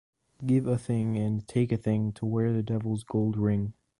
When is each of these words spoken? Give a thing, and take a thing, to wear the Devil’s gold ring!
Give 0.43 0.65
a 0.65 0.79
thing, 0.79 1.15
and 1.15 1.47
take 1.47 1.71
a 1.71 1.77
thing, 1.77 2.11
to 2.13 2.25
wear 2.25 2.51
the 2.53 2.63
Devil’s 2.63 3.03
gold 3.03 3.37
ring! 3.37 3.73